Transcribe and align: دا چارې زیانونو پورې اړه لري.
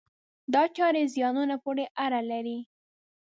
دا 0.53 0.63
چارې 0.75 1.01
زیانونو 1.13 1.55
پورې 1.63 1.85
اړه 2.05 2.21
لري. 2.31 2.57